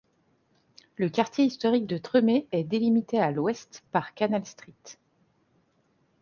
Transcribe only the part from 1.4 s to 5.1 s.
historique de Tremé est délimité à l'ouest par Canal Street.